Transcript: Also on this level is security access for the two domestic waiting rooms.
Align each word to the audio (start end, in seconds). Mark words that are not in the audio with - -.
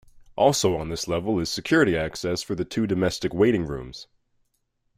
Also 0.35 0.75
on 0.77 0.89
this 0.89 1.07
level 1.07 1.39
is 1.39 1.47
security 1.47 1.95
access 1.95 2.41
for 2.41 2.55
the 2.55 2.65
two 2.65 2.87
domestic 2.87 3.35
waiting 3.35 3.67
rooms. 3.67 4.07